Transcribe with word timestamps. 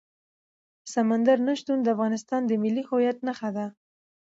سمندر 0.93 1.37
نه 1.47 1.53
شتون 1.59 1.77
د 1.81 1.87
افغانستان 1.95 2.41
د 2.45 2.51
ملي 2.63 2.83
هویت 2.89 3.17
نښه 3.27 3.49
ده. 3.57 3.65